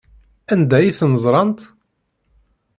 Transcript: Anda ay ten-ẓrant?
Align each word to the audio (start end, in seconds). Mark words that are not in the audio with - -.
Anda 0.53 0.75
ay 0.77 0.89
ten-ẓrant? 0.99 1.59